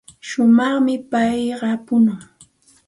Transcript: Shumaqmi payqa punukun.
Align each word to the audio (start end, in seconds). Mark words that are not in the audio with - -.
Shumaqmi 0.27 0.95
payqa 1.11 1.69
punukun. 1.85 2.23